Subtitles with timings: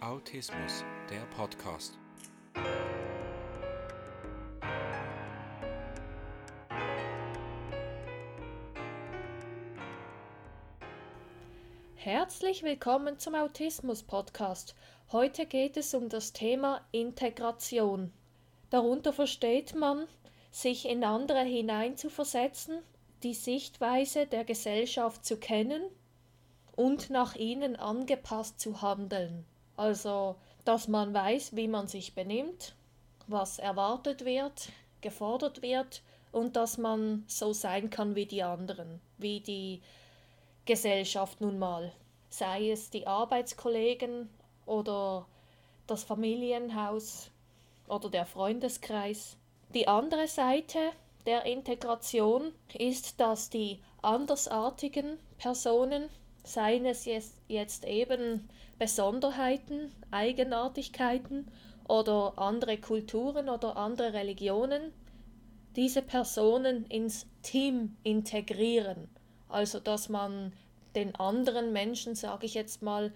[0.00, 1.98] Autismus, der Podcast.
[11.96, 14.76] Herzlich willkommen zum Autismus Podcast.
[15.10, 18.12] Heute geht es um das Thema Integration.
[18.70, 20.06] Darunter versteht man,
[20.52, 22.82] sich in andere hineinzuversetzen,
[23.24, 25.82] die Sichtweise der Gesellschaft zu kennen
[26.76, 29.44] und nach ihnen angepasst zu handeln.
[29.78, 32.74] Also, dass man weiß, wie man sich benimmt,
[33.28, 34.70] was erwartet wird,
[35.02, 39.80] gefordert wird und dass man so sein kann wie die anderen, wie die
[40.64, 41.92] Gesellschaft nun mal,
[42.28, 44.28] sei es die Arbeitskollegen
[44.66, 45.26] oder
[45.86, 47.30] das Familienhaus
[47.86, 49.36] oder der Freundeskreis.
[49.74, 50.80] Die andere Seite
[51.24, 56.08] der Integration ist, dass die andersartigen Personen,
[56.48, 57.06] seien es
[57.48, 61.46] jetzt eben Besonderheiten, Eigenartigkeiten
[61.86, 64.92] oder andere Kulturen oder andere Religionen,
[65.76, 69.08] diese Personen ins Team integrieren.
[69.48, 70.52] Also dass man
[70.94, 73.12] den anderen Menschen, sage ich jetzt mal,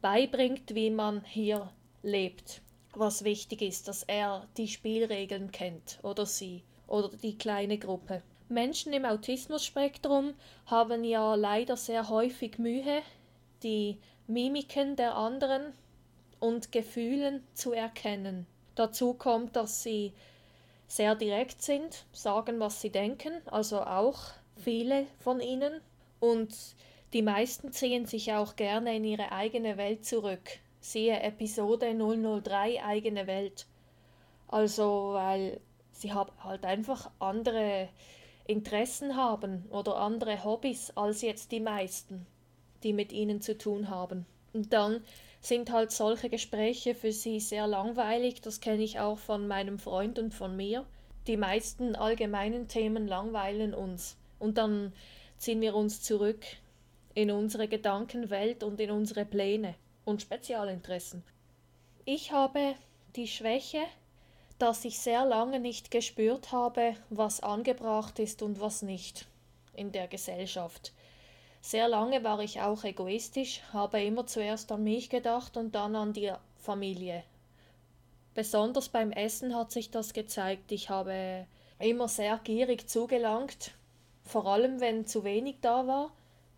[0.00, 1.70] beibringt, wie man hier
[2.02, 2.60] lebt.
[2.94, 8.22] Was wichtig ist, dass er die Spielregeln kennt oder sie oder die kleine Gruppe.
[8.48, 10.34] Menschen im Autismus-Spektrum
[10.66, 13.02] haben ja leider sehr häufig Mühe,
[13.62, 15.72] die Mimiken der anderen
[16.40, 18.46] und Gefühlen zu erkennen.
[18.74, 20.12] Dazu kommt, dass sie
[20.86, 24.20] sehr direkt sind, sagen, was sie denken, also auch
[24.56, 25.80] viele von ihnen.
[26.20, 26.54] Und
[27.12, 30.58] die meisten ziehen sich auch gerne in ihre eigene Welt zurück.
[30.80, 33.66] Siehe Episode 003 eigene Welt.
[34.48, 35.60] Also, weil
[35.92, 37.88] sie halt einfach andere
[38.46, 42.26] Interessen haben oder andere Hobbys als jetzt die meisten,
[42.82, 44.26] die mit ihnen zu tun haben.
[44.52, 45.02] Und dann
[45.40, 50.18] sind halt solche Gespräche für sie sehr langweilig, das kenne ich auch von meinem Freund
[50.18, 50.86] und von mir.
[51.26, 54.92] Die meisten allgemeinen Themen langweilen uns und dann
[55.38, 56.44] ziehen wir uns zurück
[57.14, 59.74] in unsere Gedankenwelt und in unsere Pläne
[60.04, 61.22] und Spezialinteressen.
[62.04, 62.74] Ich habe
[63.16, 63.82] die Schwäche,
[64.64, 69.26] dass ich sehr lange nicht gespürt habe, was angebracht ist und was nicht
[69.74, 70.94] in der Gesellschaft.
[71.60, 76.14] Sehr lange war ich auch egoistisch, habe immer zuerst an mich gedacht und dann an
[76.14, 77.24] die Familie.
[78.32, 80.72] Besonders beim Essen hat sich das gezeigt.
[80.72, 81.46] Ich habe
[81.78, 83.72] immer sehr gierig zugelangt,
[84.22, 86.10] vor allem wenn zu wenig da war.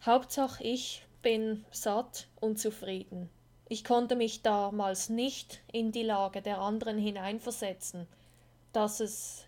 [0.04, 3.28] Hauptsache ich bin satt und zufrieden.
[3.68, 8.06] Ich konnte mich damals nicht in die Lage der anderen hineinversetzen,
[8.72, 9.44] dass es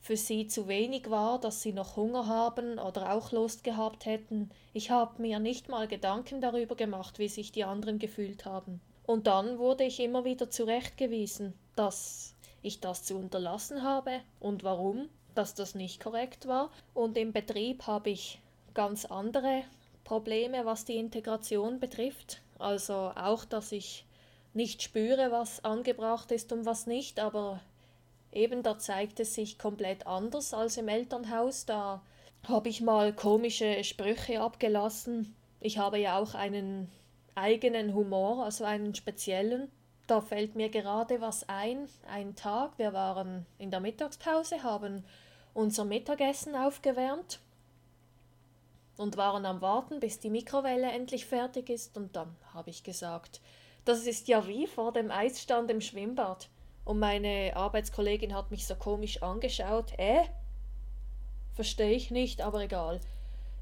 [0.00, 4.50] für sie zu wenig war, dass sie noch Hunger haben oder auch Lust gehabt hätten.
[4.72, 8.80] Ich habe mir nicht mal Gedanken darüber gemacht, wie sich die anderen gefühlt haben.
[9.06, 15.08] Und dann wurde ich immer wieder zurechtgewiesen, dass ich das zu unterlassen habe und warum,
[15.34, 16.70] dass das nicht korrekt war.
[16.94, 18.40] Und im Betrieb habe ich
[18.74, 19.62] ganz andere
[20.04, 22.40] Probleme, was die Integration betrifft.
[22.60, 24.06] Also auch, dass ich
[24.52, 27.60] nicht spüre, was angebracht ist und was nicht, aber
[28.32, 31.66] eben da zeigt es sich komplett anders als im Elternhaus.
[31.66, 32.02] Da
[32.46, 35.34] habe ich mal komische Sprüche abgelassen.
[35.60, 36.90] Ich habe ja auch einen
[37.34, 39.70] eigenen Humor, also einen speziellen.
[40.06, 41.88] Da fällt mir gerade was ein.
[42.08, 45.04] Ein Tag, wir waren in der Mittagspause, haben
[45.54, 47.40] unser Mittagessen aufgewärmt
[49.00, 53.40] und waren am Warten, bis die Mikrowelle endlich fertig ist, und dann habe ich gesagt,
[53.86, 56.50] das ist ja wie vor dem Eisstand im Schwimmbad.
[56.84, 59.98] Und meine Arbeitskollegin hat mich so komisch angeschaut.
[59.98, 60.24] Äh?
[61.54, 63.00] Verstehe ich nicht, aber egal.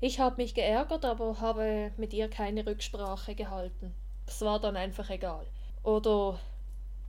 [0.00, 3.94] Ich habe mich geärgert, aber habe mit ihr keine Rücksprache gehalten.
[4.26, 5.46] Es war dann einfach egal.
[5.84, 6.40] Oder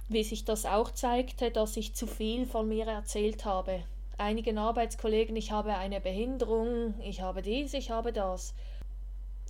[0.08, 3.84] wie sich das auch zeigte, dass ich zu viel von mir erzählt habe,
[4.20, 8.54] einigen Arbeitskollegen, ich habe eine Behinderung, ich habe dies, ich habe das.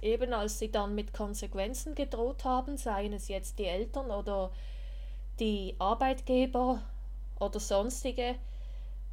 [0.02, 4.52] Eben als sie dann mit Konsequenzen gedroht haben, seien es jetzt die Eltern oder
[5.40, 6.82] die Arbeitgeber
[7.40, 8.36] oder sonstige,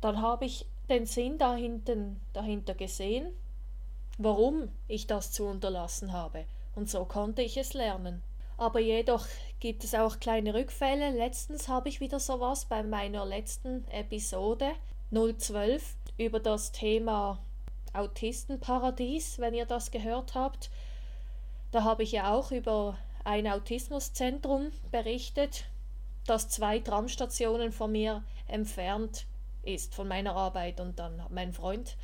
[0.01, 1.97] dann habe ich den Sinn dahinter,
[2.33, 3.33] dahinter gesehen,
[4.19, 6.45] warum ich das zu unterlassen habe.
[6.75, 8.23] Und so konnte ich es lernen.
[8.59, 9.27] Aber jedoch
[9.61, 11.11] gibt es auch kleine Rückfälle.
[11.11, 14.73] Letztens habe ich wieder sowas bei meiner letzten Episode.
[15.13, 17.39] 012 über das Thema
[17.93, 20.71] Autistenparadies, wenn ihr das gehört habt.
[21.71, 25.65] Da habe ich ja auch über ein Autismuszentrum berichtet,
[26.27, 29.27] das zwei Tramstationen von mir entfernt
[29.63, 30.81] ist, von meiner Arbeit.
[30.81, 31.97] Und dann mein Freund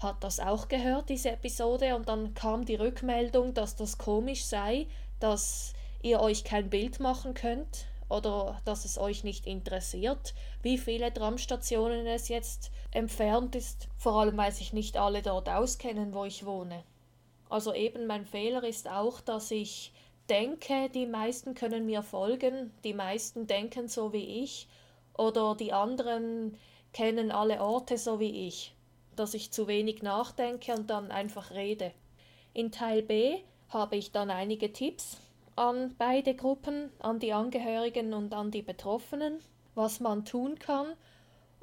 [0.00, 4.86] hat das auch gehört, diese Episode, und dann kam die Rückmeldung, dass das komisch sei,
[5.20, 5.72] dass
[6.02, 12.06] ihr euch kein Bild machen könnt oder dass es euch nicht interessiert, wie viele Tramstationen
[12.06, 16.84] es jetzt entfernt ist, vor allem weil sich nicht alle dort auskennen, wo ich wohne.
[17.48, 19.92] Also eben mein Fehler ist auch, dass ich
[20.28, 24.68] denke, die meisten können mir folgen, die meisten denken so wie ich
[25.16, 26.56] oder die anderen
[26.92, 28.74] kennen alle Orte so wie ich,
[29.16, 31.92] dass ich zu wenig nachdenke und dann einfach rede.
[32.52, 35.18] In Teil B habe ich dann einige Tipps
[35.56, 39.38] an beide Gruppen, an die Angehörigen und an die Betroffenen,
[39.74, 40.94] was man tun kann,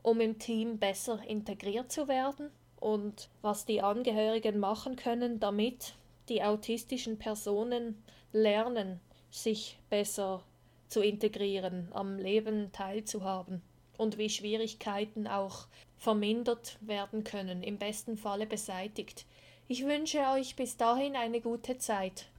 [0.01, 2.49] um im Team besser integriert zu werden
[2.79, 5.93] und was die Angehörigen machen können, damit
[6.29, 8.99] die autistischen Personen lernen,
[9.29, 10.43] sich besser
[10.87, 13.61] zu integrieren, am Leben teilzuhaben
[13.97, 15.67] und wie Schwierigkeiten auch
[15.97, 19.25] vermindert werden können, im besten Falle beseitigt.
[19.67, 22.30] Ich wünsche euch bis dahin eine gute Zeit.